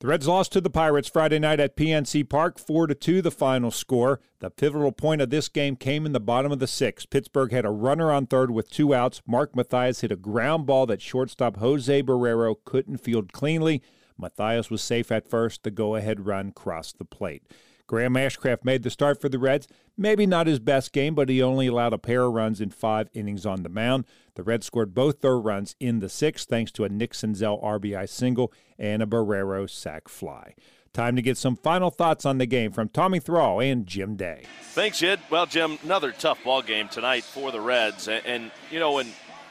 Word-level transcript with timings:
The 0.00 0.08
Reds 0.08 0.28
lost 0.28 0.52
to 0.52 0.60
the 0.60 0.68
Pirates 0.68 1.08
Friday 1.08 1.38
night 1.38 1.58
at 1.58 1.74
PNC 1.74 2.28
Park, 2.28 2.58
4 2.58 2.88
to 2.88 2.94
2 2.94 3.22
the 3.22 3.30
final 3.30 3.70
score. 3.70 4.20
The 4.40 4.50
pivotal 4.50 4.92
point 4.92 5.22
of 5.22 5.30
this 5.30 5.48
game 5.48 5.74
came 5.74 6.04
in 6.04 6.12
the 6.12 6.20
bottom 6.20 6.52
of 6.52 6.58
the 6.58 6.66
6th. 6.66 7.08
Pittsburgh 7.08 7.50
had 7.50 7.64
a 7.64 7.70
runner 7.70 8.12
on 8.12 8.26
third 8.26 8.50
with 8.50 8.68
two 8.68 8.92
outs. 8.92 9.22
Mark 9.26 9.56
Mathias 9.56 10.02
hit 10.02 10.12
a 10.12 10.16
ground 10.16 10.66
ball 10.66 10.84
that 10.84 11.00
shortstop 11.00 11.56
Jose 11.56 12.02
Barrero 12.02 12.56
couldn't 12.66 12.98
field 12.98 13.32
cleanly. 13.32 13.82
Mathias 14.18 14.70
was 14.70 14.82
safe 14.82 15.10
at 15.10 15.30
first. 15.30 15.62
The 15.62 15.70
go-ahead 15.70 16.26
run 16.26 16.52
crossed 16.52 16.98
the 16.98 17.06
plate. 17.06 17.44
Graham 17.86 18.14
Ashcraft 18.14 18.64
made 18.64 18.82
the 18.82 18.90
start 18.90 19.20
for 19.20 19.28
the 19.28 19.38
Reds. 19.38 19.68
Maybe 19.96 20.26
not 20.26 20.46
his 20.46 20.58
best 20.58 20.92
game, 20.92 21.14
but 21.14 21.28
he 21.28 21.42
only 21.42 21.68
allowed 21.68 21.92
a 21.92 21.98
pair 21.98 22.24
of 22.24 22.32
runs 22.32 22.60
in 22.60 22.70
five 22.70 23.08
innings 23.14 23.46
on 23.46 23.62
the 23.62 23.68
mound. 23.68 24.04
The 24.34 24.42
Reds 24.42 24.66
scored 24.66 24.94
both 24.94 25.20
their 25.20 25.38
runs 25.38 25.76
in 25.78 26.00
the 26.00 26.08
sixth 26.08 26.48
thanks 26.48 26.72
to 26.72 26.84
a 26.84 26.88
Nick 26.88 27.12
Senzel 27.12 27.62
RBI 27.62 28.08
single 28.08 28.52
and 28.78 29.02
a 29.02 29.06
Barrero 29.06 29.70
sac 29.70 30.08
fly. 30.08 30.54
Time 30.92 31.14
to 31.14 31.22
get 31.22 31.36
some 31.36 31.56
final 31.56 31.90
thoughts 31.90 32.24
on 32.24 32.38
the 32.38 32.46
game 32.46 32.72
from 32.72 32.88
Tommy 32.88 33.20
Thrall 33.20 33.60
and 33.60 33.86
Jim 33.86 34.16
Day. 34.16 34.44
Thanks, 34.72 34.98
Jed. 34.98 35.20
Well, 35.30 35.46
Jim, 35.46 35.78
another 35.84 36.10
tough 36.10 36.42
ball 36.42 36.62
game 36.62 36.88
tonight 36.88 37.22
for 37.22 37.52
the 37.52 37.60
Reds. 37.60 38.08
And, 38.08 38.24
and 38.24 38.50
you 38.70 38.80
know, 38.80 38.92
when 38.92 39.08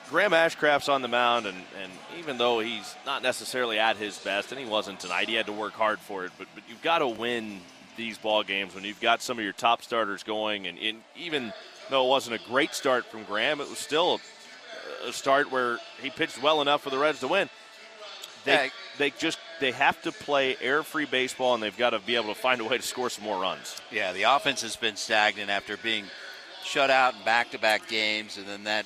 Graham 0.10 0.32
Ashcraft's 0.32 0.90
on 0.90 1.02
the 1.04 1.08
mound, 1.08 1.46
and, 1.46 1.58
and 1.82 1.92
even 2.18 2.38
though 2.38 2.60
he's 2.60 2.96
not 3.06 3.22
necessarily 3.24 3.78
at 3.78 3.96
his 3.98 4.18
best, 4.18 4.52
and 4.52 4.60
he 4.60 4.66
wasn't 4.66 5.00
tonight, 5.00 5.30
he 5.30 5.36
had 5.36 5.46
to 5.46 5.54
work 5.54 5.74
hard 5.74 6.00
for 6.00 6.26
it, 6.26 6.32
but, 6.38 6.48
but 6.56 6.64
you've 6.68 6.82
got 6.82 7.00
to 7.00 7.08
win 7.08 7.60
these 7.96 8.18
ball 8.18 8.44
games 8.44 8.76
when 8.76 8.84
you've 8.84 9.02
got 9.02 9.22
some 9.22 9.38
of 9.38 9.44
your 9.44 9.54
top 9.54 9.82
starters 9.82 10.24
going, 10.24 10.68
and, 10.68 10.78
and 10.78 11.02
even 11.16 11.54
though 11.90 12.06
it 12.06 12.10
wasn't 12.10 12.36
a 12.36 12.48
great 12.48 12.74
start 12.74 13.06
from 13.06 13.24
Graham, 13.24 13.62
it 13.62 13.70
was 13.70 13.78
still 13.78 14.20
a, 15.04 15.10
a 15.10 15.14
start 15.14 15.52
where 15.52 15.78
he 16.02 16.10
pitched 16.10 16.42
well 16.42 16.62
enough 16.62 16.82
for 16.82 16.90
the 16.90 16.98
Reds 16.98 17.20
to 17.20 17.28
win. 17.28 17.50
They, 18.44 18.52
yeah. 18.52 18.70
they 18.98 19.10
just 19.12 19.40
they 19.60 19.72
have 19.72 20.02
to 20.04 20.12
play 20.12 20.56
air-free 20.62 21.06
baseball, 21.06 21.54
and 21.54 21.64
they've 21.64 21.78
got 21.78 21.92
to 21.92 22.00
be 22.00 22.16
able 22.16 22.34
to 22.34 22.40
find 22.40 22.62
a 22.62 22.66
way 22.66 22.78
to 22.78 22.84
score 22.84 23.10
some 23.10 23.24
more 23.24 23.42
runs. 23.42 23.82
Yeah, 23.92 24.14
the 24.14 24.24
offense 24.24 24.62
has 24.62 24.76
been 24.76 24.96
stagnant 24.96 25.50
after 25.50 25.78
being 25.78 26.06
shut 26.64 26.90
out 26.90 27.16
in 27.16 27.24
back-to-back 27.24 27.88
games, 27.88 28.38
and 28.38 28.46
then 28.48 28.66
that 28.66 28.86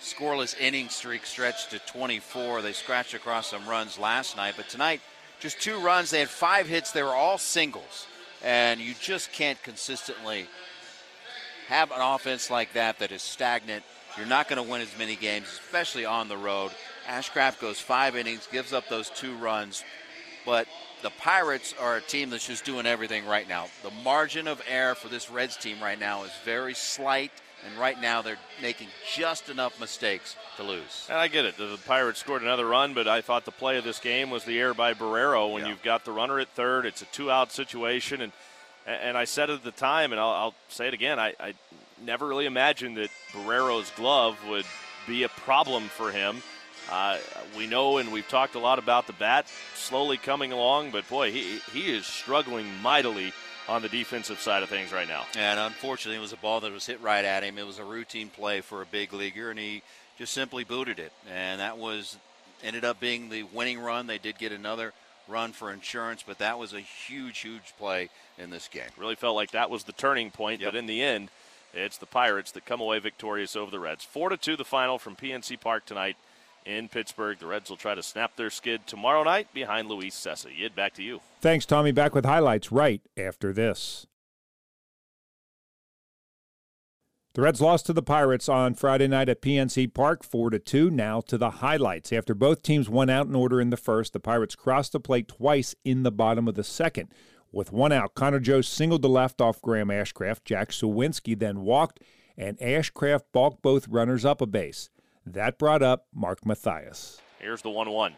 scoreless 0.00 0.58
inning 0.58 0.88
streak 0.88 1.24
stretched 1.24 1.70
to 1.70 1.78
24. 1.80 2.62
They 2.62 2.72
scratched 2.72 3.14
across 3.14 3.48
some 3.48 3.66
runs 3.66 3.98
last 3.98 4.36
night, 4.36 4.54
but 4.56 4.68
tonight 4.68 5.00
just 5.40 5.60
two 5.60 5.78
runs. 5.80 6.10
They 6.10 6.20
had 6.20 6.28
five 6.28 6.68
hits. 6.68 6.92
They 6.92 7.02
were 7.02 7.14
all 7.14 7.38
singles 7.38 8.06
and 8.42 8.80
you 8.80 8.94
just 9.00 9.32
can't 9.32 9.62
consistently 9.62 10.46
have 11.68 11.90
an 11.92 12.00
offense 12.00 12.50
like 12.50 12.72
that 12.74 12.98
that 12.98 13.12
is 13.12 13.22
stagnant. 13.22 13.84
You're 14.16 14.26
not 14.26 14.48
going 14.48 14.62
to 14.62 14.70
win 14.70 14.82
as 14.82 14.96
many 14.98 15.16
games, 15.16 15.46
especially 15.64 16.04
on 16.04 16.28
the 16.28 16.36
road. 16.36 16.72
Ashcraft 17.08 17.60
goes 17.60 17.80
five 17.80 18.16
innings, 18.16 18.48
gives 18.50 18.72
up 18.72 18.88
those 18.88 19.10
two 19.10 19.34
runs, 19.36 19.84
but 20.44 20.66
the 21.02 21.10
Pirates 21.10 21.74
are 21.80 21.96
a 21.96 22.00
team 22.00 22.30
that's 22.30 22.46
just 22.46 22.64
doing 22.64 22.86
everything 22.86 23.26
right 23.26 23.48
now. 23.48 23.66
The 23.82 23.90
margin 24.04 24.46
of 24.46 24.62
error 24.68 24.94
for 24.94 25.08
this 25.08 25.30
Reds 25.30 25.56
team 25.56 25.80
right 25.82 25.98
now 25.98 26.24
is 26.24 26.30
very 26.44 26.74
slight, 26.74 27.32
and 27.66 27.78
right 27.78 28.00
now 28.00 28.22
they're 28.22 28.38
making 28.60 28.88
just 29.14 29.48
enough 29.48 29.78
mistakes 29.80 30.36
to 30.56 30.62
lose. 30.62 31.06
And 31.08 31.18
I 31.18 31.28
get 31.28 31.44
it. 31.44 31.56
The 31.56 31.78
Pirates 31.86 32.20
scored 32.20 32.42
another 32.42 32.66
run, 32.66 32.94
but 32.94 33.06
I 33.06 33.20
thought 33.20 33.44
the 33.44 33.52
play 33.52 33.78
of 33.78 33.84
this 33.84 33.98
game 33.98 34.30
was 34.30 34.44
the 34.44 34.58
error 34.58 34.74
by 34.74 34.94
Barrero. 34.94 35.52
When 35.52 35.62
yeah. 35.62 35.70
you've 35.70 35.82
got 35.82 36.04
the 36.04 36.12
runner 36.12 36.38
at 36.40 36.48
third, 36.48 36.86
it's 36.86 37.02
a 37.02 37.06
two-out 37.06 37.52
situation, 37.52 38.20
and 38.20 38.32
and 38.84 39.16
I 39.16 39.26
said 39.26 39.48
at 39.48 39.62
the 39.62 39.70
time, 39.70 40.10
and 40.10 40.20
I'll, 40.20 40.30
I'll 40.30 40.54
say 40.68 40.88
it 40.88 40.94
again, 40.94 41.20
I, 41.20 41.34
I 41.38 41.54
never 42.04 42.26
really 42.26 42.46
imagined 42.46 42.96
that 42.96 43.10
Barrero's 43.32 43.90
glove 43.90 44.36
would 44.48 44.64
be 45.06 45.22
a 45.22 45.28
problem 45.28 45.84
for 45.84 46.10
him. 46.10 46.42
Uh, 46.90 47.18
we 47.56 47.68
know, 47.68 47.98
and 47.98 48.12
we've 48.12 48.26
talked 48.26 48.56
a 48.56 48.58
lot 48.58 48.80
about 48.80 49.06
the 49.06 49.12
bat 49.12 49.46
slowly 49.76 50.16
coming 50.16 50.50
along, 50.50 50.90
but 50.90 51.08
boy, 51.08 51.30
he 51.30 51.60
he 51.72 51.94
is 51.94 52.06
struggling 52.06 52.66
mightily 52.82 53.32
on 53.68 53.82
the 53.82 53.88
defensive 53.88 54.40
side 54.40 54.62
of 54.62 54.68
things 54.68 54.92
right 54.92 55.08
now. 55.08 55.24
And 55.36 55.58
unfortunately, 55.58 56.16
it 56.16 56.22
was 56.22 56.32
a 56.32 56.38
ball 56.38 56.60
that 56.60 56.72
was 56.72 56.86
hit 56.86 57.00
right 57.00 57.24
at 57.24 57.44
him. 57.44 57.58
It 57.58 57.66
was 57.66 57.78
a 57.78 57.84
routine 57.84 58.28
play 58.28 58.60
for 58.60 58.82
a 58.82 58.86
big 58.86 59.12
leaguer, 59.12 59.50
and 59.50 59.58
he 59.58 59.82
just 60.18 60.32
simply 60.32 60.64
booted 60.64 60.98
it. 60.98 61.12
And 61.32 61.60
that 61.60 61.78
was 61.78 62.16
ended 62.62 62.84
up 62.84 63.00
being 63.00 63.28
the 63.28 63.44
winning 63.44 63.78
run. 63.78 64.06
They 64.06 64.18
did 64.18 64.38
get 64.38 64.52
another 64.52 64.92
run 65.28 65.52
for 65.52 65.72
insurance, 65.72 66.24
but 66.26 66.38
that 66.38 66.58
was 66.58 66.72
a 66.72 66.80
huge, 66.80 67.38
huge 67.38 67.74
play 67.78 68.10
in 68.38 68.50
this 68.50 68.68
game. 68.68 68.90
Really 68.96 69.14
felt 69.14 69.36
like 69.36 69.52
that 69.52 69.70
was 69.70 69.84
the 69.84 69.92
turning 69.92 70.30
point, 70.30 70.60
yep. 70.60 70.72
but 70.72 70.78
in 70.78 70.86
the 70.86 71.02
end, 71.02 71.30
it's 71.72 71.96
the 71.96 72.06
Pirates 72.06 72.52
that 72.52 72.66
come 72.66 72.80
away 72.80 72.98
victorious 72.98 73.56
over 73.56 73.70
the 73.70 73.80
Reds. 73.80 74.04
Four 74.04 74.28
to 74.28 74.36
two, 74.36 74.56
the 74.56 74.64
final 74.64 74.98
from 74.98 75.16
PNC 75.16 75.60
Park 75.60 75.86
tonight 75.86 76.16
in 76.64 76.88
Pittsburgh. 76.88 77.38
The 77.38 77.46
Reds 77.46 77.70
will 77.70 77.76
try 77.76 77.94
to 77.94 78.02
snap 78.02 78.36
their 78.36 78.50
skid 78.50 78.86
tomorrow 78.86 79.22
night 79.22 79.52
behind 79.52 79.88
Luis 79.88 80.14
Cessa. 80.14 80.56
Yid, 80.56 80.74
back 80.74 80.94
to 80.94 81.02
you. 81.02 81.20
Thanks, 81.40 81.66
Tommy. 81.66 81.92
Back 81.92 82.14
with 82.14 82.24
highlights 82.24 82.72
right 82.72 83.00
after 83.16 83.52
this. 83.52 84.06
The 87.34 87.40
Reds 87.40 87.62
lost 87.62 87.86
to 87.86 87.94
the 87.94 88.02
Pirates 88.02 88.46
on 88.46 88.74
Friday 88.74 89.08
night 89.08 89.30
at 89.30 89.40
PNC 89.40 89.94
Park 89.94 90.22
4 90.22 90.50
to 90.50 90.58
2. 90.58 90.90
Now 90.90 91.22
to 91.22 91.38
the 91.38 91.48
highlights. 91.48 92.12
After 92.12 92.34
both 92.34 92.62
teams 92.62 92.90
went 92.90 93.10
out 93.10 93.26
in 93.26 93.34
order 93.34 93.58
in 93.58 93.70
the 93.70 93.78
first, 93.78 94.12
the 94.12 94.20
Pirates 94.20 94.54
crossed 94.54 94.92
the 94.92 95.00
plate 95.00 95.28
twice 95.28 95.74
in 95.82 96.02
the 96.02 96.12
bottom 96.12 96.46
of 96.46 96.56
the 96.56 96.64
second. 96.64 97.08
With 97.50 97.72
one 97.72 97.90
out, 97.90 98.14
Connor 98.14 98.38
Joe 98.38 98.60
singled 98.60 99.00
to 99.00 99.08
left 99.08 99.40
off 99.40 99.62
Graham 99.62 99.88
Ashcraft. 99.88 100.44
Jack 100.44 100.70
Suwinski 100.72 101.38
then 101.38 101.62
walked, 101.62 102.00
and 102.36 102.58
Ashcraft 102.58 103.22
balked 103.32 103.62
both 103.62 103.88
runners 103.88 104.26
up 104.26 104.42
a 104.42 104.46
base. 104.46 104.90
That 105.26 105.58
brought 105.58 105.82
up 105.82 106.06
Mark 106.12 106.44
Mathias. 106.44 107.20
Here's 107.38 107.62
the 107.62 107.70
1 107.70 107.90
1. 107.90 108.14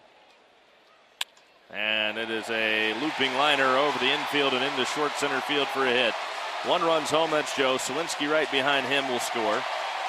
And 1.72 2.18
it 2.18 2.30
is 2.30 2.48
a 2.50 2.94
looping 3.00 3.34
liner 3.34 3.76
over 3.76 3.98
the 3.98 4.12
infield 4.12 4.52
and 4.54 4.64
into 4.64 4.84
short 4.84 5.12
center 5.12 5.40
field 5.42 5.66
for 5.68 5.86
a 5.86 5.90
hit. 5.90 6.14
One 6.66 6.82
runs 6.82 7.10
home, 7.10 7.30
that's 7.30 7.56
Joe. 7.56 7.76
Suwinski 7.76 8.30
right 8.30 8.50
behind 8.50 8.86
him 8.86 9.08
will 9.08 9.20
score. 9.20 9.62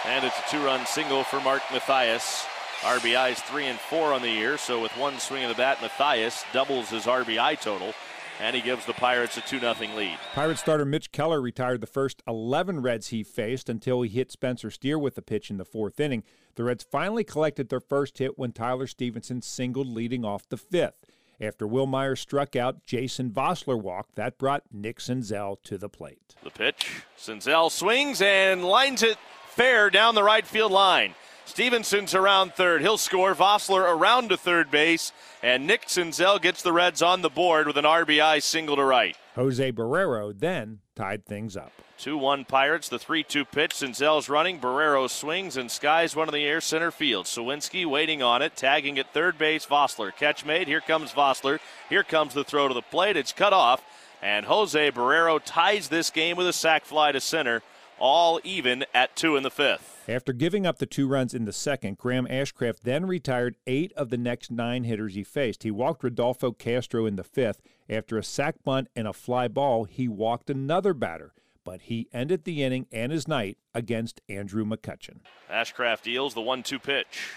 And 0.05 0.23
it's 0.23 0.38
a 0.38 0.51
two-run 0.51 0.85
single 0.85 1.23
for 1.23 1.41
Mark 1.41 1.63
Mathias. 1.72 2.45
RBIs 2.81 3.38
three 3.38 3.66
and 3.66 3.79
four 3.79 4.13
on 4.13 4.22
the 4.22 4.29
year, 4.29 4.57
so 4.57 4.81
with 4.81 4.95
one 4.97 5.17
swing 5.17 5.44
of 5.44 5.50
the 5.50 5.55
bat, 5.55 5.81
Mathias 5.81 6.44
doubles 6.53 6.89
his 6.89 7.05
RBI 7.05 7.59
total, 7.59 7.94
and 8.40 8.56
he 8.56 8.62
gives 8.62 8.85
the 8.85 8.94
Pirates 8.94 9.38
a 9.38 9.41
2 9.41 9.59
0 9.59 9.75
lead. 9.96 10.18
Pirate 10.34 10.57
starter 10.57 10.85
Mitch 10.85 11.12
Keller 11.12 11.41
retired 11.41 11.81
the 11.81 11.88
first 11.88 12.22
11 12.28 12.81
Reds 12.81 13.07
he 13.07 13.23
faced 13.23 13.69
until 13.69 14.01
he 14.01 14.09
hit 14.09 14.31
Spencer 14.31 14.69
Steer 14.69 15.00
with 15.00 15.16
the 15.16 15.22
pitch 15.22 15.50
in 15.50 15.57
the 15.57 15.66
fourth 15.66 16.00
inning. 16.00 16.23
The 16.56 16.63
Reds 16.63 16.84
finally 16.84 17.23
collected 17.23 17.69
their 17.69 17.79
first 17.79 18.18
hit 18.18 18.38
when 18.38 18.51
Tyler 18.51 18.88
Stephenson 18.88 19.41
singled 19.41 19.88
leading 19.88 20.23
off 20.23 20.47
the 20.50 20.57
fifth. 20.57 21.06
After 21.40 21.68
Wil 21.68 21.85
Myers 21.85 22.22
struck 22.22 22.56
out, 22.56 22.85
Jason 22.85 23.29
Vosler 23.29 23.79
walked. 23.79 24.16
That 24.16 24.38
brought 24.38 24.63
Nick 24.72 25.00
Senzel 25.00 25.62
to 25.63 25.78
the 25.78 25.90
plate. 25.90 26.35
The 26.44 26.50
pitch. 26.50 27.03
Senzel 27.17 27.69
swings 27.69 28.22
and 28.22 28.63
lines 28.63 29.03
it 29.03 29.17
fair 29.50 29.90
down 29.90 30.16
the 30.16 30.23
right 30.23 30.47
field 30.47 30.72
line. 30.72 31.13
Stephenson's 31.45 32.13
around 32.13 32.53
third. 32.53 32.81
He'll 32.81 32.97
score. 32.97 33.33
Vosler 33.35 33.81
around 33.81 34.29
to 34.29 34.38
third 34.38 34.72
base. 34.72 35.13
And 35.41 35.67
Nick 35.67 35.85
Senzel 35.88 36.41
gets 36.41 36.61
the 36.61 36.73
Reds 36.73 37.01
on 37.01 37.22
the 37.22 37.29
board 37.29 37.67
with 37.67 37.78
an 37.78 37.85
RBI 37.85 38.41
single 38.41 38.75
to 38.75 38.84
right. 38.84 39.16
Jose 39.35 39.72
Barrero 39.72 40.37
then 40.37 40.79
tied 40.96 41.25
things 41.25 41.55
up. 41.55 41.72
2 41.97 42.17
1 42.17 42.46
Pirates, 42.46 42.90
the 42.90 42.99
3 42.99 43.23
2 43.23 43.46
pitch. 43.46 43.72
Senzel's 43.72 44.28
running. 44.28 44.59
Barrero 44.59 45.09
swings 45.09 45.55
and 45.55 45.72
skies 45.72 46.16
one 46.16 46.28
in 46.28 46.34
the 46.34 46.46
air 46.46 46.59
center 46.59 46.91
field. 46.91 47.25
Suwinski 47.25 47.85
waiting 47.85 48.22
on 48.22 48.41
it, 48.41 48.55
tagging 48.55 48.99
at 48.99 49.14
third 49.14 49.37
base. 49.37 49.66
Vosler. 49.66 50.14
Catch 50.16 50.46
made. 50.46 50.67
Here 50.67 50.81
comes 50.81 51.11
Vosler. 51.14 51.59
Here 51.90 52.03
comes 52.03 52.34
the 52.34 52.43
throw 52.43 52.67
to 52.67 52.73
the 52.73 52.81
plate. 52.81 53.16
It's 53.16 53.31
cut 53.31 53.53
off. 53.53 53.84
And 54.22 54.46
Jose 54.47 54.91
Barrero 54.91 55.40
ties 55.43 55.90
this 55.90 56.09
game 56.09 56.35
with 56.35 56.47
a 56.47 56.53
sac 56.53 56.85
fly 56.85 57.11
to 57.11 57.22
center, 57.22 57.61
all 58.00 58.40
even 58.44 58.86
at 58.94 59.16
two 59.16 59.36
in 59.36 59.44
the 59.44 59.52
fifth. 59.52 60.03
After 60.08 60.34
giving 60.34 60.66
up 60.66 60.78
the 60.78 60.86
two 60.86 61.08
runs 61.08 61.34
in 61.34 61.46
the 61.46 61.53
second, 61.53 61.97
Graham 61.97 62.28
Ashcraft 62.28 62.82
then 62.84 63.06
retired 63.06 63.56
eight 63.66 63.92
of 63.94 64.09
the 64.09 64.18
next 64.18 64.52
nine 64.52 64.84
hitters 64.84 65.16
he 65.16 65.24
faced. 65.24 65.64
He 65.64 65.72
walked 65.72 66.03
Rodolfo 66.03 66.52
Castro 66.52 67.06
in 67.06 67.16
the 67.16 67.24
fifth. 67.24 67.62
After 67.90 68.18
a 68.18 68.24
sac 68.24 68.56
bunt 68.64 68.88
and 68.96 69.08
a 69.08 69.14
fly 69.14 69.47
ball, 69.47 69.86
he 69.86 70.08
walked 70.08 70.50
another 70.50 70.94
batter 70.94 71.34
but 71.66 71.82
he 71.82 72.08
ended 72.14 72.46
the 72.46 72.64
inning 72.64 72.86
and 72.94 73.12
his 73.12 73.28
night 73.28 73.58
against 73.74 74.22
Andrew 74.30 74.64
McCutchen. 74.64 75.18
Ashcraft 75.52 76.03
deals 76.03 76.34
the 76.34 76.42
1 76.42 76.64
2 76.64 76.80
pitch. 76.80 77.32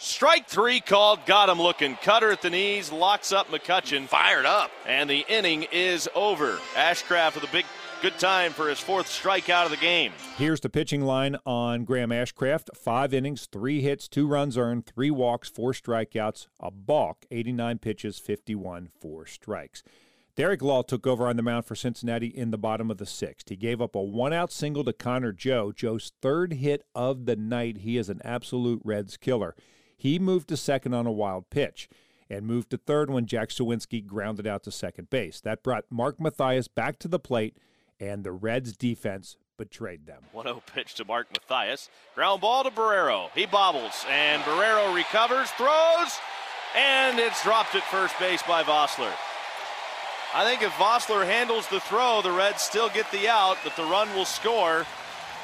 Strike 0.00 0.48
three 0.48 0.78
called, 0.78 1.26
got 1.26 1.48
him 1.48 1.60
looking. 1.60 1.96
Cutter 1.96 2.30
at 2.30 2.40
the 2.40 2.50
knees, 2.50 2.92
locks 2.92 3.32
up 3.32 3.48
McCutchen. 3.48 4.06
Fired 4.06 4.46
up. 4.46 4.70
And 4.86 5.10
the 5.10 5.24
inning 5.28 5.66
is 5.72 6.08
over. 6.14 6.58
Ashcraft 6.74 7.34
with 7.34 7.44
a 7.44 7.52
big 7.52 7.66
good 8.00 8.18
time 8.18 8.52
for 8.52 8.68
his 8.68 8.78
fourth 8.78 9.06
strikeout 9.06 9.64
of 9.64 9.70
the 9.70 9.76
game. 9.76 10.12
Here's 10.36 10.60
the 10.60 10.68
pitching 10.68 11.02
line 11.02 11.36
on 11.44 11.84
Graham 11.84 12.10
Ashcraft. 12.10 12.76
Five 12.76 13.12
innings, 13.12 13.46
three 13.50 13.80
hits, 13.80 14.08
two 14.08 14.26
runs 14.26 14.56
earned, 14.56 14.86
three 14.86 15.10
walks, 15.10 15.48
four 15.48 15.72
strikeouts, 15.72 16.46
a 16.60 16.70
balk, 16.70 17.26
89 17.30 17.78
pitches, 17.78 18.18
51, 18.18 18.90
four 19.00 19.26
strikes. 19.26 19.82
Derek 20.36 20.62
Law 20.62 20.82
took 20.82 21.04
over 21.04 21.26
on 21.26 21.36
the 21.36 21.42
mound 21.42 21.64
for 21.64 21.74
Cincinnati 21.74 22.28
in 22.28 22.52
the 22.52 22.58
bottom 22.58 22.92
of 22.92 22.98
the 22.98 23.06
sixth. 23.06 23.48
He 23.48 23.56
gave 23.56 23.82
up 23.82 23.96
a 23.96 24.00
one 24.00 24.32
out 24.32 24.52
single 24.52 24.84
to 24.84 24.92
Connor 24.92 25.32
Joe, 25.32 25.72
Joe's 25.72 26.12
third 26.22 26.52
hit 26.52 26.84
of 26.94 27.26
the 27.26 27.34
night. 27.34 27.78
He 27.78 27.96
is 27.96 28.08
an 28.08 28.20
absolute 28.24 28.80
Reds 28.84 29.16
killer. 29.16 29.56
He 29.96 30.20
moved 30.20 30.48
to 30.50 30.56
second 30.56 30.94
on 30.94 31.08
a 31.08 31.12
wild 31.12 31.50
pitch 31.50 31.88
and 32.30 32.46
moved 32.46 32.70
to 32.70 32.76
third 32.76 33.10
when 33.10 33.26
Jack 33.26 33.48
Suwinski 33.48 34.06
grounded 34.06 34.46
out 34.46 34.62
to 34.62 34.70
second 34.70 35.10
base. 35.10 35.40
That 35.40 35.64
brought 35.64 35.86
Mark 35.90 36.20
Mathias 36.20 36.68
back 36.68 37.00
to 37.00 37.08
the 37.08 37.18
plate, 37.18 37.56
and 38.00 38.24
the 38.24 38.32
Reds 38.32 38.76
defense 38.76 39.36
betrayed 39.56 40.06
them. 40.06 40.22
1 40.32 40.44
0 40.46 40.62
pitch 40.72 40.94
to 40.94 41.04
Mark 41.04 41.28
Mathias. 41.32 41.90
Ground 42.14 42.40
ball 42.40 42.64
to 42.64 42.70
Barrero. 42.70 43.30
He 43.34 43.46
bobbles, 43.46 44.04
and 44.08 44.42
Barrero 44.42 44.94
recovers, 44.94 45.50
throws, 45.50 46.18
and 46.76 47.18
it's 47.18 47.42
dropped 47.42 47.74
at 47.74 47.82
first 47.84 48.18
base 48.18 48.42
by 48.42 48.62
Vosler. 48.62 49.12
I 50.34 50.44
think 50.44 50.62
if 50.62 50.70
Vosler 50.72 51.24
handles 51.24 51.66
the 51.68 51.80
throw, 51.80 52.20
the 52.22 52.30
Reds 52.30 52.62
still 52.62 52.90
get 52.90 53.10
the 53.10 53.28
out, 53.28 53.56
but 53.64 53.74
the 53.76 53.84
run 53.84 54.14
will 54.14 54.26
score. 54.26 54.86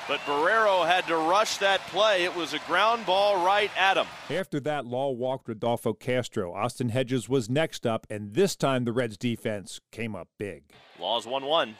But 0.07 0.21
Barrero 0.21 0.87
had 0.87 1.07
to 1.07 1.17
rush 1.17 1.57
that 1.59 1.81
play. 1.87 2.25
It 2.25 2.37
was 2.37 2.53
a 2.53 2.59
ground 2.61 3.07
ball 3.07 3.43
right 3.43 3.71
at 3.79 3.97
him. 3.97 4.07
After 4.29 4.61
that, 4.61 4.85
Law 4.85 5.11
walked 5.13 5.49
Rodolfo 5.49 5.95
Castro. 5.95 6.53
Austin 6.53 6.91
Hedges 6.91 7.27
was 7.27 7.49
next 7.49 7.87
up, 7.87 8.07
and 8.11 8.35
this 8.35 8.55
time 8.55 8.85
the 8.85 8.93
Reds 8.93 9.17
defense 9.17 9.81
came 9.91 10.15
up 10.15 10.29
big. 10.39 10.65
Law's 11.01 11.27
1 11.27 11.45
1. 11.47 11.77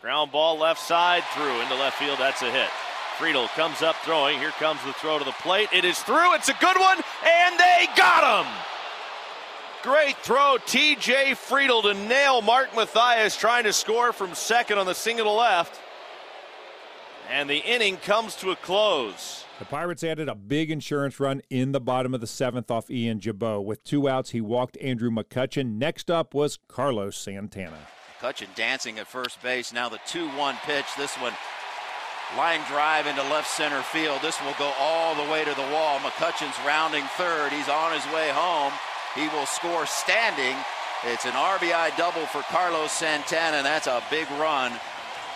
Ground 0.00 0.32
ball 0.32 0.58
left 0.58 0.80
side 0.80 1.22
through 1.34 1.60
into 1.60 1.74
left 1.74 1.98
field. 1.98 2.18
That's 2.18 2.40
a 2.40 2.50
hit. 2.50 2.70
Friedl 3.18 3.48
comes 3.48 3.82
up 3.82 3.96
throwing. 3.96 4.38
Here 4.38 4.52
comes 4.52 4.82
the 4.86 4.94
throw 4.94 5.18
to 5.18 5.24
the 5.26 5.32
plate. 5.32 5.68
It 5.74 5.84
is 5.84 5.98
through. 5.98 6.34
It's 6.36 6.48
a 6.48 6.54
good 6.54 6.78
one, 6.78 6.96
and 6.96 7.60
they 7.60 7.86
got 7.96 8.44
him. 8.44 8.52
Great 9.82 10.16
throw, 10.18 10.56
TJ 10.64 11.32
Friedl 11.36 11.82
to 11.82 11.92
nail 12.08 12.40
Mark 12.40 12.74
Mathias 12.74 13.36
trying 13.36 13.64
to 13.64 13.74
score 13.74 14.14
from 14.14 14.34
second 14.34 14.78
on 14.78 14.86
the 14.86 14.94
single 14.94 15.26
to 15.26 15.30
left. 15.32 15.78
And 17.30 17.48
the 17.48 17.58
inning 17.58 17.98
comes 17.98 18.34
to 18.36 18.52
a 18.52 18.56
close. 18.56 19.44
The 19.58 19.66
Pirates 19.66 20.02
added 20.02 20.30
a 20.30 20.34
big 20.34 20.70
insurance 20.70 21.20
run 21.20 21.42
in 21.50 21.72
the 21.72 21.80
bottom 21.80 22.14
of 22.14 22.22
the 22.22 22.26
seventh 22.26 22.70
off 22.70 22.90
Ian 22.90 23.20
Gibaut. 23.20 23.66
With 23.66 23.84
two 23.84 24.08
outs, 24.08 24.30
he 24.30 24.40
walked 24.40 24.78
Andrew 24.78 25.10
McCutchen. 25.10 25.76
Next 25.76 26.10
up 26.10 26.32
was 26.32 26.58
Carlos 26.68 27.18
Santana. 27.18 27.86
McCutchen 28.20 28.54
dancing 28.54 28.98
at 28.98 29.06
first 29.06 29.42
base. 29.42 29.72
Now 29.72 29.88
the 29.88 30.00
2 30.06 30.28
1 30.28 30.56
pitch. 30.64 30.86
This 30.96 31.14
one 31.16 31.32
line 32.36 32.60
drive 32.68 33.06
into 33.06 33.22
left 33.22 33.48
center 33.48 33.82
field. 33.82 34.20
This 34.22 34.40
will 34.42 34.54
go 34.58 34.72
all 34.78 35.14
the 35.14 35.30
way 35.30 35.44
to 35.44 35.54
the 35.54 35.68
wall. 35.72 35.98
McCutchen's 36.00 36.56
rounding 36.66 37.04
third. 37.16 37.50
He's 37.50 37.68
on 37.68 37.92
his 37.92 38.04
way 38.12 38.30
home. 38.30 38.72
He 39.14 39.28
will 39.34 39.46
score 39.46 39.86
standing. 39.86 40.56
It's 41.04 41.24
an 41.24 41.32
RBI 41.32 41.96
double 41.96 42.26
for 42.26 42.42
Carlos 42.42 42.92
Santana. 42.92 43.62
That's 43.62 43.86
a 43.86 44.02
big 44.10 44.30
run 44.32 44.72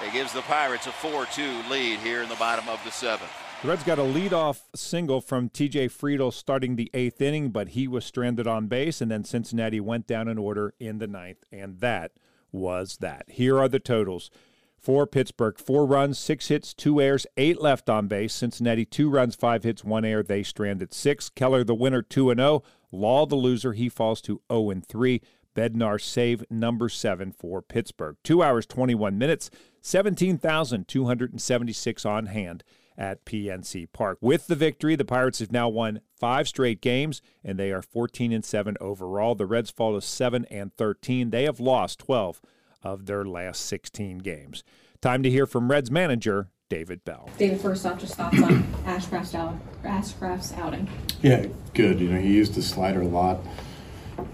it 0.05 0.13
gives 0.13 0.33
the 0.33 0.43
Pirates 0.43 0.87
a 0.87 0.93
4 0.93 1.27
2 1.27 1.63
lead 1.71 2.01
here 2.01 2.23
in 2.23 2.29
the 2.29 2.35
bottom 2.35 2.69
of 2.69 2.83
the 2.85 2.91
seventh. 2.91 3.31
The 3.63 3.69
Reds 3.69 3.85
got 3.85 3.99
a 3.99 4.03
leadoff 4.03 4.61
single 4.75 5.21
from 5.21 5.49
TJ 5.49 5.91
Friedl 5.91 6.33
starting 6.33 6.77
the 6.77 6.91
eighth 6.93 7.23
inning, 7.23 7.51
but 7.51 7.69
he 7.69 7.89
was 7.89 8.05
stranded 8.05 8.47
on 8.47 8.67
base, 8.67 9.01
and 9.01 9.11
then 9.11 9.25
Cincinnati 9.25 9.81
went 9.81 10.07
down 10.07 10.29
in 10.29 10.37
order 10.37 10.75
in 10.79 10.99
the 10.99 11.07
ninth, 11.07 11.45
and 11.51 11.81
that 11.81 12.13
was 12.55 12.99
that. 13.01 13.25
Here 13.29 13.59
are 13.59 13.69
the 13.69 13.81
totals. 13.81 14.31
For 14.79 15.07
Pittsburgh, 15.07 15.59
four 15.59 15.87
runs, 15.87 16.19
six 16.19 16.49
hits, 16.49 16.75
two 16.75 17.01
errors, 17.01 17.27
eight 17.37 17.61
left 17.61 17.89
on 17.89 18.07
base. 18.07 18.35
Cincinnati, 18.35 18.85
two 18.85 19.09
runs, 19.09 19.35
five 19.35 19.65
hits, 19.65 19.83
one 19.83 20.05
error. 20.05 20.23
They 20.23 20.43
stranded 20.43 20.93
six. 20.93 21.31
Keller, 21.31 21.65
the 21.65 21.75
winner, 21.75 22.03
2 22.03 22.31
and 22.31 22.39
0. 22.39 22.63
Law, 22.93 23.25
the 23.27 23.35
loser, 23.35 23.73
he 23.73 23.89
falls 23.89 24.21
to 24.23 24.43
0 24.53 24.83
3. 24.87 25.23
Bednar 25.57 26.01
save 26.01 26.45
number 26.51 26.89
seven 26.89 27.33
for 27.33 27.63
Pittsburgh. 27.63 28.17
Two 28.23 28.43
hours, 28.43 28.67
21 28.67 29.17
minutes, 29.17 29.51
17,276 29.81 32.05
on 32.05 32.27
hand 32.27 32.63
at 32.97 33.25
PNC 33.25 33.89
Park. 33.93 34.19
With 34.21 34.47
the 34.47 34.55
victory, 34.55 34.97
the 34.97 35.05
Pirates 35.05 35.41
have 35.41 35.53
now 35.53 35.69
won 35.69 36.01
five 36.19 36.49
straight 36.49 36.81
games, 36.81 37.21
and 37.43 37.59
they 37.59 37.73
are 37.73 37.83
14 37.83 38.33
and 38.33 38.45
7 38.45 38.77
overall. 38.81 39.35
The 39.35 39.47
Reds 39.47 39.71
fall 39.71 39.95
to 39.95 40.01
7 40.01 40.45
and 40.51 40.75
13. 40.77 41.31
They 41.31 41.45
have 41.45 41.61
lost 41.61 42.01
12 42.01 42.41
of 42.83 43.07
their 43.07 43.25
last 43.25 43.67
16 43.67 44.19
games. 44.19 44.63
Time 45.01 45.23
to 45.23 45.31
hear 45.31 45.47
from 45.47 45.71
Reds 45.71 45.91
manager 45.91 46.49
David 46.69 47.05
Bell. 47.05 47.29
David, 47.39 47.61
first 47.61 47.85
off, 47.85 47.99
just 47.99 48.15
thoughts 48.15 48.41
on 48.43 48.63
Ashcraft's, 48.87 49.35
out, 49.35 49.55
Ashcraft's 49.85 50.53
outing. 50.55 50.89
Yeah, 51.23 51.47
good. 51.75 52.01
You 52.01 52.11
know, 52.11 52.21
he 52.21 52.33
used 52.33 52.55
the 52.55 52.63
slider 52.63 53.03
a 53.03 53.07
lot. 53.07 53.41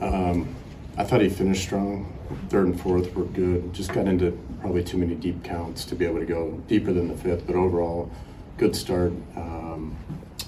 Um, 0.01 0.55
I 0.97 1.05
thought 1.05 1.21
he 1.21 1.29
finished 1.29 1.63
strong. 1.63 2.17
Third 2.49 2.67
and 2.67 2.81
fourth 2.81 3.15
were 3.15 3.25
good. 3.25 3.73
Just 3.73 3.93
got 3.93 4.06
into 4.06 4.39
probably 4.61 4.85
too 4.85 4.99
many 4.99 5.15
deep 5.17 5.43
counts 5.43 5.85
to 5.87 5.97
be 5.97 6.05
able 6.05 6.21
to 6.21 6.27
go 6.27 6.53
deeper 6.69 6.93
than 6.93 7.09
the 7.09 7.17
fifth. 7.17 7.47
But 7.47 7.56
overall, 7.56 8.11
good 8.61 8.77
start. 8.77 9.12
Um, 9.37 9.97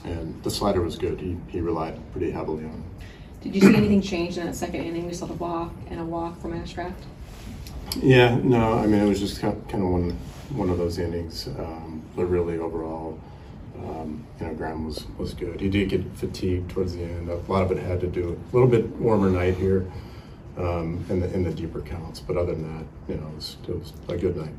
and 0.04 0.40
the 0.42 0.50
slider 0.50 0.82
was 0.82 0.96
good. 0.96 1.18
He, 1.18 1.36
he 1.48 1.60
relied 1.60 1.98
pretty 2.12 2.30
heavily 2.30 2.64
on 2.64 2.84
it. 2.84 3.42
Did 3.42 3.54
you 3.54 3.60
see 3.62 3.74
anything 3.74 4.02
change 4.02 4.36
in 4.36 4.44
that 4.44 4.54
second 4.54 4.84
inning? 4.84 5.06
We 5.06 5.14
saw 5.14 5.26
the 5.26 5.32
walk 5.34 5.72
and 5.88 5.98
a 5.98 6.04
walk 6.04 6.40
from 6.40 6.52
Ashcraft. 6.52 6.92
Yeah, 7.96 8.36
no, 8.36 8.74
I 8.74 8.86
mean 8.86 9.00
it 9.00 9.08
was 9.08 9.18
just 9.18 9.40
kind 9.40 9.54
of 9.54 9.80
one 9.80 10.10
one 10.50 10.70
of 10.70 10.78
those 10.78 10.98
innings, 10.98 11.48
um, 11.48 12.02
but 12.14 12.26
really 12.26 12.58
overall, 12.58 13.18
um, 13.78 14.24
you 14.38 14.46
know, 14.46 14.54
Graham 14.54 14.86
was 14.86 15.06
was 15.18 15.34
good. 15.34 15.60
He 15.60 15.68
did 15.68 15.88
get 15.88 16.04
fatigued 16.14 16.70
towards 16.70 16.94
the 16.94 17.02
end. 17.02 17.28
A 17.28 17.36
lot 17.50 17.62
of 17.64 17.72
it 17.72 17.78
had 17.78 18.00
to 18.00 18.06
do 18.06 18.38
a 18.38 18.54
little 18.54 18.68
bit 18.68 18.88
warmer 18.96 19.28
night 19.28 19.56
here 19.56 19.90
um, 20.56 21.04
in 21.10 21.20
the 21.20 21.34
in 21.34 21.42
the 21.42 21.52
deeper 21.52 21.80
counts. 21.80 22.20
But 22.20 22.36
other 22.36 22.54
than 22.54 22.78
that, 22.78 22.86
you 23.08 23.20
know, 23.20 23.26
it 23.26 23.34
was, 23.34 23.56
it 23.68 23.78
was 23.78 23.92
a 24.08 24.16
good 24.16 24.36
night. 24.36 24.54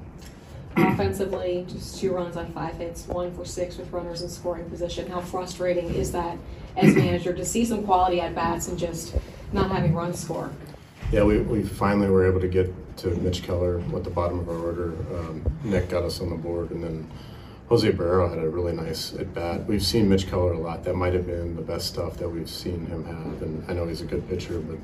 Offensively, 0.75 1.65
just 1.67 1.99
two 1.99 2.13
runs 2.13 2.35
on 2.35 2.51
five 2.53 2.75
hits, 2.77 3.07
one 3.07 3.33
for 3.35 3.45
six 3.45 3.77
with 3.77 3.91
runners 3.91 4.21
in 4.21 4.29
scoring 4.29 4.69
position. 4.69 5.09
How 5.09 5.21
frustrating 5.21 5.93
is 5.93 6.11
that 6.13 6.37
as 6.75 6.95
manager 6.95 7.33
to 7.33 7.45
see 7.45 7.63
some 7.65 7.83
quality 7.83 8.19
at 8.21 8.33
bats 8.33 8.67
and 8.67 8.77
just 8.77 9.15
not 9.51 9.69
having 9.71 9.93
runs 9.93 10.19
score? 10.19 10.51
Yeah, 11.11 11.23
we, 11.23 11.39
we 11.39 11.63
finally 11.63 12.09
were 12.09 12.27
able 12.27 12.41
to 12.41 12.47
get 12.47 12.73
to 12.97 13.09
Mitch 13.17 13.43
Keller 13.43 13.79
at 13.79 14.03
the 14.03 14.09
bottom 14.09 14.39
of 14.39 14.49
our 14.49 14.57
order. 14.57 14.93
Um, 15.15 15.43
Nick 15.63 15.89
got 15.89 16.03
us 16.03 16.21
on 16.21 16.29
the 16.31 16.35
board, 16.35 16.71
and 16.71 16.83
then 16.83 17.11
Jose 17.69 17.91
Barrero 17.91 18.29
had 18.29 18.39
a 18.39 18.49
really 18.49 18.73
nice 18.73 19.13
at 19.15 19.33
bat. 19.33 19.65
We've 19.67 19.83
seen 19.83 20.09
Mitch 20.09 20.27
Keller 20.27 20.53
a 20.53 20.59
lot. 20.59 20.83
That 20.83 20.95
might 20.95 21.13
have 21.13 21.27
been 21.27 21.55
the 21.55 21.61
best 21.61 21.87
stuff 21.87 22.17
that 22.17 22.29
we've 22.29 22.49
seen 22.49 22.85
him 22.87 23.05
have, 23.05 23.41
and 23.43 23.63
I 23.69 23.73
know 23.73 23.87
he's 23.87 24.01
a 24.01 24.05
good 24.05 24.27
pitcher, 24.27 24.59
but 24.59 24.77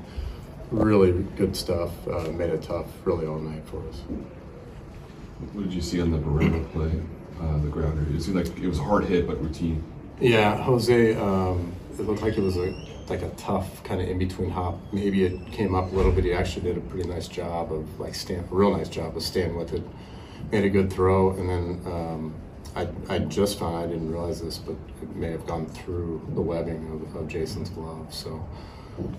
really 0.70 1.12
good 1.36 1.56
stuff. 1.56 1.90
Uh, 2.06 2.30
made 2.30 2.50
it 2.50 2.62
tough 2.62 2.86
really 3.04 3.26
all 3.26 3.38
night 3.38 3.62
for 3.66 3.86
us. 3.88 4.00
What 5.52 5.64
did 5.64 5.72
you 5.72 5.82
see 5.82 6.00
on 6.00 6.10
the 6.10 6.18
Barrero 6.18 6.70
play, 6.72 6.92
uh, 7.40 7.58
the 7.58 7.68
grounder? 7.68 8.06
It 8.14 8.22
seemed 8.22 8.36
like 8.36 8.46
it 8.58 8.68
was 8.68 8.78
hard 8.78 9.04
hit, 9.04 9.26
but 9.26 9.40
routine. 9.42 9.82
Yeah, 10.20 10.56
Jose. 10.62 11.14
Um, 11.16 11.72
it 11.98 12.02
looked 12.02 12.22
like 12.22 12.36
it 12.36 12.42
was 12.42 12.56
a 12.56 12.72
like 13.08 13.22
a 13.22 13.30
tough 13.30 13.82
kind 13.82 14.00
of 14.00 14.08
in 14.08 14.18
between 14.18 14.50
hop. 14.50 14.78
Maybe 14.92 15.24
it 15.24 15.50
came 15.50 15.74
up 15.74 15.90
a 15.92 15.94
little 15.94 16.12
bit. 16.12 16.24
He 16.24 16.32
actually 16.32 16.62
did 16.62 16.76
a 16.76 16.80
pretty 16.80 17.08
nice 17.08 17.26
job 17.26 17.72
of 17.72 17.98
like 17.98 18.14
stand, 18.14 18.46
a 18.50 18.54
real 18.54 18.76
nice 18.76 18.88
job 18.88 19.16
of 19.16 19.22
staying 19.22 19.56
with 19.56 19.72
it. 19.72 19.82
Made 20.52 20.64
a 20.64 20.70
good 20.70 20.92
throw, 20.92 21.30
and 21.30 21.48
then 21.48 21.92
um, 21.92 22.34
I, 22.76 22.88
I 23.08 23.18
just 23.18 23.58
found 23.58 23.76
I 23.76 23.86
didn't 23.86 24.10
realize 24.10 24.40
this, 24.40 24.58
but 24.58 24.76
it 25.02 25.14
may 25.16 25.30
have 25.30 25.46
gone 25.46 25.66
through 25.66 26.26
the 26.34 26.40
webbing 26.40 26.90
of, 26.92 27.16
of 27.16 27.28
Jason's 27.28 27.70
glove. 27.70 28.14
So 28.14 28.46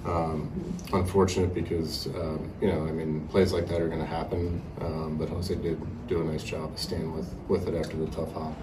um, 0.06 0.52
unfortunate 0.94 1.54
because 1.54 2.08
um, 2.08 2.52
you 2.62 2.68
know 2.68 2.86
I 2.86 2.92
mean 2.92 3.28
plays 3.28 3.54
like 3.54 3.68
that 3.68 3.82
are 3.82 3.88
going 3.88 4.00
to 4.00 4.06
happen, 4.06 4.62
um, 4.80 5.18
but 5.18 5.30
Jose 5.30 5.54
did 5.56 5.80
do 6.08 6.22
a 6.22 6.24
nice 6.24 6.44
job 6.44 6.74
of 6.74 6.80
staying 6.80 7.16
with 7.16 7.34
with 7.48 7.68
it 7.68 7.76
after 7.76 7.98
the 7.98 8.08
tough 8.08 8.34
hop. 8.34 8.54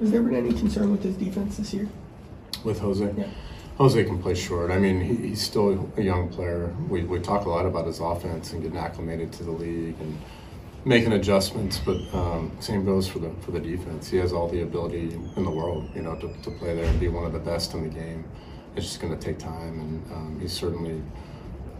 Has 0.00 0.10
there 0.10 0.22
been 0.22 0.34
any 0.34 0.52
concern 0.52 0.90
with 0.90 1.02
his 1.02 1.16
defense 1.16 1.58
this 1.58 1.74
year? 1.74 1.88
With 2.64 2.80
Jose, 2.80 3.12
yeah. 3.16 3.28
Jose 3.76 4.04
can 4.04 4.20
play 4.20 4.34
short. 4.34 4.70
I 4.70 4.78
mean, 4.78 5.00
he, 5.00 5.28
he's 5.28 5.42
still 5.42 5.90
a 5.96 6.02
young 6.02 6.28
player. 6.28 6.74
We, 6.88 7.04
we 7.04 7.18
talk 7.20 7.46
a 7.46 7.48
lot 7.48 7.64
about 7.64 7.86
his 7.86 8.00
offense 8.00 8.52
and 8.52 8.62
getting 8.62 8.78
acclimated 8.78 9.32
to 9.34 9.44
the 9.44 9.50
league 9.50 9.98
and 10.00 10.18
making 10.84 11.12
adjustments, 11.12 11.78
but 11.78 11.96
um, 12.14 12.56
same 12.60 12.84
goes 12.84 13.08
for 13.08 13.18
the 13.18 13.30
for 13.40 13.50
the 13.52 13.60
defense. 13.60 14.08
He 14.08 14.16
has 14.18 14.32
all 14.32 14.48
the 14.48 14.62
ability 14.62 15.18
in 15.36 15.44
the 15.44 15.50
world, 15.50 15.88
you 15.94 16.02
know, 16.02 16.14
to, 16.16 16.32
to 16.42 16.50
play 16.52 16.74
there 16.74 16.84
and 16.84 16.98
be 16.98 17.08
one 17.08 17.24
of 17.24 17.32
the 17.32 17.38
best 17.38 17.74
in 17.74 17.82
the 17.82 17.88
game 17.88 18.24
it's 18.76 18.86
just 18.86 19.00
going 19.00 19.16
to 19.16 19.22
take 19.22 19.38
time, 19.38 19.80
and 19.80 20.12
um, 20.12 20.38
he's 20.40 20.52
certainly 20.52 21.02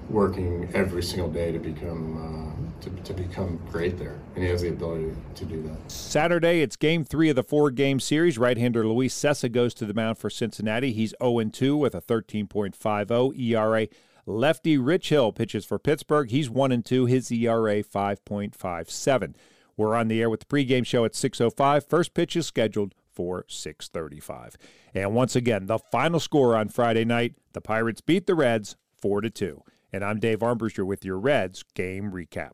working 0.08 0.68
every 0.74 1.02
single 1.02 1.30
day 1.30 1.52
to 1.52 1.58
become 1.58 2.16
uh, 2.18 2.82
to, 2.82 2.90
to 2.90 3.14
become 3.14 3.60
great 3.70 3.98
there, 3.98 4.18
and 4.34 4.42
he 4.42 4.50
has 4.50 4.62
the 4.62 4.68
ability 4.68 5.14
to 5.34 5.44
do 5.44 5.62
that. 5.62 5.90
Saturday, 5.90 6.62
it's 6.62 6.76
Game 6.76 7.04
Three 7.04 7.28
of 7.28 7.36
the 7.36 7.42
four-game 7.42 8.00
series. 8.00 8.38
Right-hander 8.38 8.86
Luis 8.86 9.14
Cessa 9.14 9.50
goes 9.50 9.74
to 9.74 9.86
the 9.86 9.94
mound 9.94 10.18
for 10.18 10.30
Cincinnati. 10.30 10.92
He's 10.92 11.14
0-2 11.20 11.78
with 11.78 11.94
a 11.94 12.00
13.50 12.00 13.38
ERA. 13.38 13.88
Lefty 14.26 14.78
Rich 14.78 15.08
Hill 15.08 15.32
pitches 15.32 15.64
for 15.64 15.78
Pittsburgh. 15.78 16.30
He's 16.30 16.50
1 16.50 16.82
2, 16.82 17.06
his 17.06 17.30
ERA 17.30 17.82
5.57. 17.82 19.34
We're 19.76 19.96
on 19.96 20.08
the 20.08 20.20
air 20.20 20.28
with 20.28 20.40
the 20.40 20.46
pregame 20.46 20.84
show 20.84 21.04
at 21.04 21.12
6:05. 21.12 21.88
First 21.88 22.14
pitch 22.14 22.36
is 22.36 22.46
scheduled 22.46 22.94
for 23.20 23.44
6:35. 23.48 24.56
And 24.94 25.14
once 25.14 25.36
again, 25.36 25.66
the 25.66 25.78
final 25.78 26.18
score 26.18 26.56
on 26.56 26.70
Friday 26.70 27.04
night, 27.04 27.34
the 27.52 27.60
Pirates 27.60 28.00
beat 28.00 28.26
the 28.26 28.34
Reds 28.34 28.76
4 28.96 29.20
to 29.20 29.28
2. 29.28 29.62
And 29.92 30.02
I'm 30.02 30.18
Dave 30.20 30.38
Armbruster 30.38 30.86
with 30.86 31.04
your 31.04 31.18
Reds 31.18 31.62
game 31.74 32.12
recap. 32.12 32.52